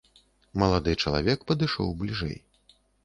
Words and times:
Малады 0.61 0.95
чалавек 1.03 1.39
падышоў 1.51 1.93
бліжэй. 2.01 2.37